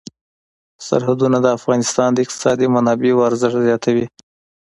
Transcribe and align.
سرحدونه 0.87 1.37
د 1.41 1.47
افغانستان 1.57 2.09
د 2.13 2.17
اقتصادي 2.25 2.67
منابعو 2.75 3.25
ارزښت 3.29 3.57
زیاتوي. 3.67 4.05